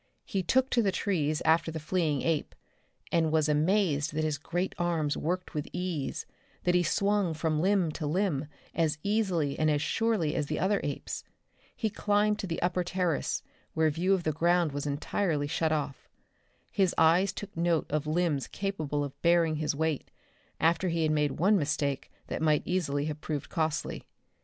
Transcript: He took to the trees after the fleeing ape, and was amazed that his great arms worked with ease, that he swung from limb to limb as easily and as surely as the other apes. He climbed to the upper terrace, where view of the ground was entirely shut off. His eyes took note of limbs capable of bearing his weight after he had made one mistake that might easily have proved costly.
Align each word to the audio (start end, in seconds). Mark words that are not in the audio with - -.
He 0.25 0.41
took 0.41 0.71
to 0.71 0.81
the 0.81 0.91
trees 0.91 1.41
after 1.45 1.69
the 1.69 1.79
fleeing 1.79 2.23
ape, 2.23 2.55
and 3.11 3.31
was 3.31 3.47
amazed 3.47 4.15
that 4.15 4.23
his 4.23 4.39
great 4.39 4.73
arms 4.79 5.15
worked 5.15 5.53
with 5.53 5.67
ease, 5.73 6.25
that 6.63 6.73
he 6.73 6.81
swung 6.81 7.35
from 7.35 7.61
limb 7.61 7.91
to 7.91 8.07
limb 8.07 8.47
as 8.73 8.97
easily 9.03 9.59
and 9.59 9.69
as 9.69 9.79
surely 9.79 10.33
as 10.33 10.47
the 10.47 10.57
other 10.57 10.81
apes. 10.83 11.23
He 11.75 11.91
climbed 11.91 12.39
to 12.39 12.47
the 12.47 12.59
upper 12.63 12.83
terrace, 12.83 13.43
where 13.75 13.91
view 13.91 14.15
of 14.15 14.23
the 14.23 14.31
ground 14.33 14.71
was 14.71 14.87
entirely 14.87 15.45
shut 15.45 15.71
off. 15.71 16.09
His 16.71 16.95
eyes 16.97 17.31
took 17.31 17.55
note 17.55 17.85
of 17.91 18.07
limbs 18.07 18.47
capable 18.47 19.03
of 19.03 19.21
bearing 19.21 19.57
his 19.57 19.75
weight 19.75 20.09
after 20.59 20.89
he 20.89 21.03
had 21.03 21.11
made 21.11 21.33
one 21.33 21.59
mistake 21.59 22.09
that 22.25 22.41
might 22.41 22.63
easily 22.65 23.05
have 23.05 23.21
proved 23.21 23.49
costly. 23.49 24.05